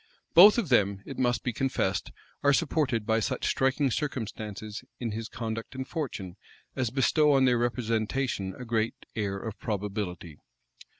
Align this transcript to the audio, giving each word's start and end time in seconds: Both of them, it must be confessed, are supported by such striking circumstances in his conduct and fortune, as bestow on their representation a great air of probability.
Both 0.33 0.57
of 0.57 0.69
them, 0.69 1.03
it 1.05 1.19
must 1.19 1.43
be 1.43 1.53
confessed, 1.53 2.11
are 2.41 2.53
supported 2.53 3.05
by 3.05 3.19
such 3.19 3.45
striking 3.47 3.91
circumstances 3.91 4.83
in 4.99 5.11
his 5.11 5.27
conduct 5.29 5.75
and 5.75 5.87
fortune, 5.87 6.37
as 6.75 6.89
bestow 6.89 7.33
on 7.33 7.45
their 7.45 7.59
representation 7.59 8.55
a 8.57 8.65
great 8.65 8.95
air 9.15 9.37
of 9.37 9.59
probability. 9.59 10.39